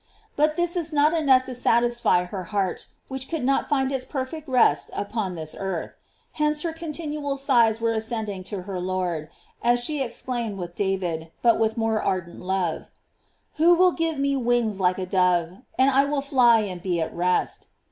[0.35, 4.49] But this was not enough to satisfy her heart, which could not find its perfect
[4.49, 5.91] rest upon this earth;
[6.31, 9.29] hence her continual sighs were ascend ing to her Lord,
[9.61, 12.89] as she exclaimed with David, but with more ardent love:
[13.57, 17.13] "Who will give me wings like a dove, and I will fly and be at
[17.15, 17.67] rest."